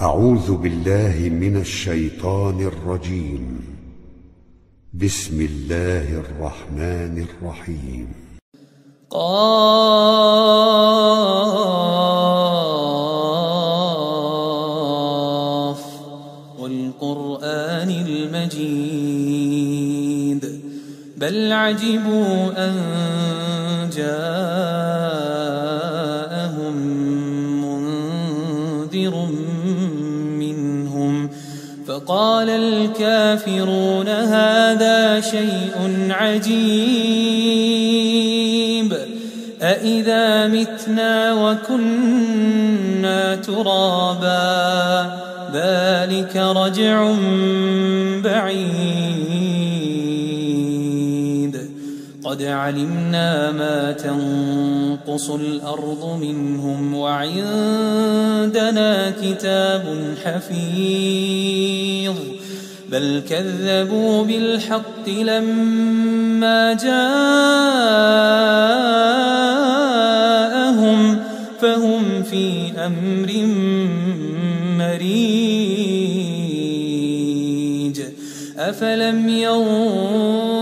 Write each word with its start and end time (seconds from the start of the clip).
أعوذ 0.00 0.56
بالله 0.56 1.28
من 1.28 1.60
الشيطان 1.60 2.60
الرجيم. 2.60 3.60
بسم 4.94 5.40
الله 5.40 6.20
الرحمن 6.20 7.26
الرحيم. 7.28 8.08
قاف 9.10 9.52
والقرآن 16.58 17.90
المجيد. 17.90 19.12
بل 21.16 21.52
عجبوا 21.52 22.11
فقال 31.92 32.48
الكافرون 32.50 34.08
هذا 34.08 35.20
شيء 35.20 36.06
عجيب. 36.10 36.52
أإذا 39.62 40.48
متنا 40.48 41.34
وكنا 41.34 43.36
ترابا. 43.36 45.10
ذلك 45.54 46.36
رجع 46.36 47.12
قد 52.32 52.42
علمنا 52.42 53.52
ما 53.52 53.92
تنقص 53.92 55.30
الأرض 55.30 56.18
منهم 56.20 56.94
وعندنا 56.94 58.72
كتاب 59.22 60.14
حفيظ 60.24 62.14
بل 62.88 63.22
كذبوا 63.28 64.24
بالحق 64.24 65.08
لما 65.08 66.72
جاءهم 66.72 67.02
فهم 71.60 72.22
في 72.22 72.72
أمر 72.78 73.32
مريج 74.78 75.22
أفلم 78.58 79.28
ينظروا 79.28 80.61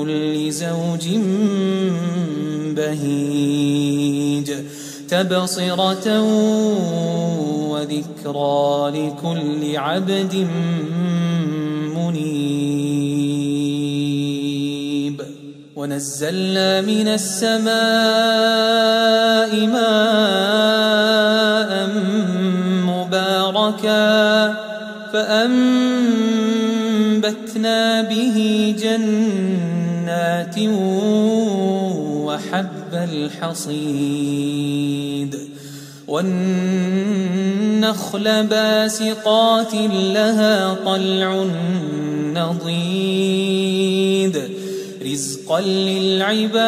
كل 0.00 0.52
زوج 0.52 1.08
بهيج 2.76 4.52
تبصرة 5.08 6.22
وذكرى 7.70 8.90
لكل 8.90 9.76
عبد 9.76 10.46
منيب 11.96 12.90
ونزلنا 15.76 16.80
من 16.80 17.08
السماء 17.08 17.70
ماء 19.66 20.70
مباركا 22.86 24.54
فأنبتنا 25.12 25.70
به 28.02 28.74
جنات 28.78 29.69
وحب 32.26 32.92
الحصيد 32.94 34.50
والنخل 36.08 37.46
باسقات 38.46 39.74
لها 40.14 40.74
طلع 40.74 41.44
نضيد 42.34 43.30
رزقا 45.02 45.60
للعباد 45.60 46.60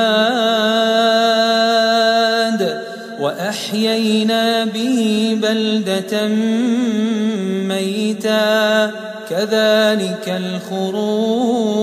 وأحيينا 3.21 4.65
به 4.65 5.39
بلدة 5.43 6.29
ميتا 7.69 8.91
كذلك 9.31 10.29
الخروج 10.29 11.83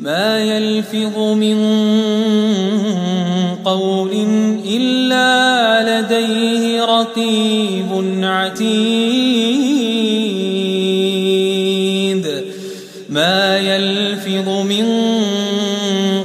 ما 0.00 0.38
يلفظ 0.38 1.18
من 1.18 1.56
قول 3.64 4.26
إلا 4.66 6.00
لديه 6.00 6.84
رقيب 6.84 8.20
عتيد. 8.22 8.70
ما 13.08 13.58
يلفظ 13.58 14.48
من 14.48 14.86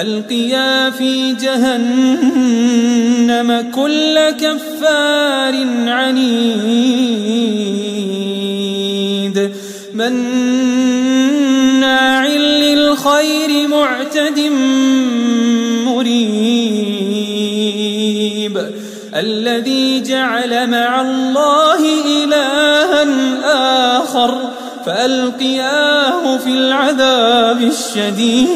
ألقيا 0.00 0.90
في 0.90 1.32
جهنم 1.32 2.50
كل 3.74 4.30
كفار 4.30 5.54
عنيد. 5.86 6.18
مناع 9.94 10.26
للخير 12.26 13.68
معتد 13.68 14.38
مريب. 15.86 16.28
الذي 19.14 20.02
جعل 20.02 20.70
مع 20.70 21.00
الله 21.00 21.80
إلها 22.24 23.06
آخر. 23.98 24.47
فألقياه 24.88 26.38
في 26.38 26.50
العذاب 26.50 27.62
الشديد. 27.62 28.48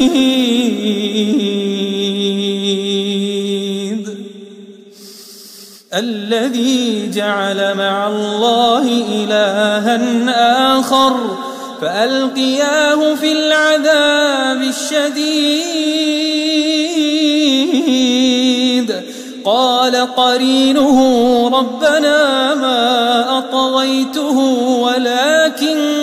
الذي 5.93 7.11
جعل 7.13 7.77
مع 7.77 8.07
الله 8.07 9.03
إلها 9.11 9.99
آخر 10.79 11.37
فألقياه 11.81 13.15
في 13.15 13.31
العذاب 13.31 14.61
الشديد. 14.61 15.93
قال 19.45 19.95
قرينه 20.15 20.99
ربنا 21.53 22.55
ما 22.55 23.37
أطغيته 23.37 24.37
ولكن 24.79 26.02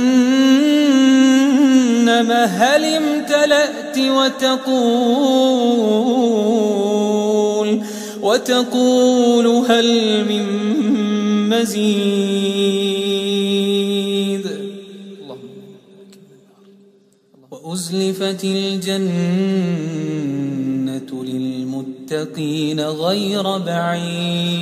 هل 2.29 2.85
امتلأت 2.85 3.97
وتقول 3.97 5.31
وتقول 8.21 9.47
هل 9.47 10.25
من 10.25 10.45
مزيد؟ 11.49 13.01
وأزلفت 17.51 18.43
الجنة 18.43 19.81
للمتقين 21.23 22.79
غير 22.79 23.57
بعيد. 23.57 24.61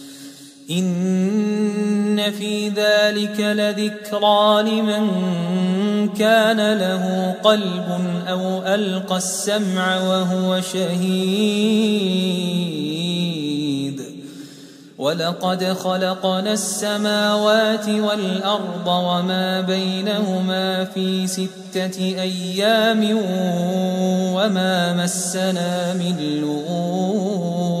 إن 0.77 2.31
في 2.31 2.69
ذلك 2.69 3.39
لذكرى 3.39 4.63
لمن 4.63 5.07
كان 6.09 6.73
له 6.73 7.35
قلب 7.43 8.01
أو 8.27 8.61
ألقى 8.65 9.17
السمع 9.17 9.97
وهو 9.97 10.61
شهيد. 10.61 11.91
ولقد 14.97 15.63
خلقنا 15.63 16.53
السماوات 16.53 17.89
والأرض 17.89 18.87
وما 18.87 19.61
بينهما 19.61 20.85
في 20.85 21.27
ستة 21.27 21.99
أيام 21.99 23.17
وما 24.35 25.03
مسنا 25.03 25.93
من 25.93 26.41
لغوب. 26.41 27.80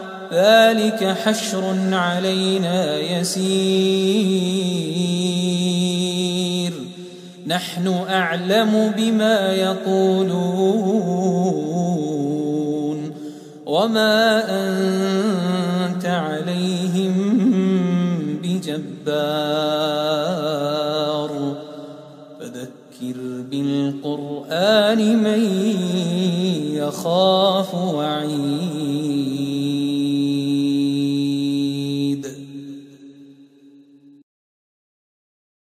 ذلك 0.33 1.17
حشر 1.25 1.75
علينا 1.91 2.97
يسير. 2.97 3.51
نحن 7.47 7.87
أعلم 8.09 8.93
بما 8.97 9.53
يقولون. 9.53 10.71
وما 13.65 14.43
أنت 14.49 16.05
عليهم 16.05 16.90